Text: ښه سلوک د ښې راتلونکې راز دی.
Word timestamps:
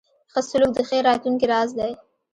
ښه 0.31 0.41
سلوک 0.49 0.71
د 0.75 0.79
ښې 0.87 0.97
راتلونکې 1.07 1.45
راز 1.51 1.69
دی. 1.79 1.91